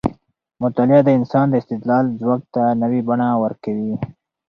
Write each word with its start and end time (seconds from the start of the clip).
مطالعه 0.61 1.01
د 1.05 1.09
انسان 1.19 1.45
د 1.49 1.53
استدلال 1.61 2.05
ځواک 2.21 2.41
ته 2.53 2.63
نوې 2.81 3.01
بڼه 3.07 3.27
ورکوي. 3.43 3.93